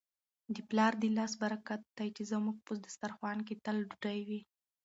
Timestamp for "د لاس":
1.01-1.33